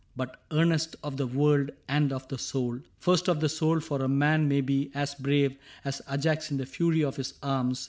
[0.15, 4.07] But earnest of the world and of the soul— First of the soul; for a
[4.07, 7.79] man may be as brave As Ajax in the fury of his arms.